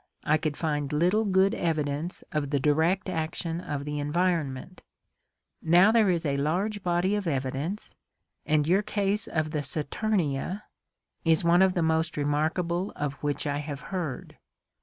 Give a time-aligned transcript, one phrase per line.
[0.23, 4.81] I could find little good evidence of the direct action of the environment;
[5.61, 7.93] now there is a large body of evidence,
[8.43, 10.63] and your case of the Saturnia
[11.23, 14.37] is one of the most re markable of which I have heard."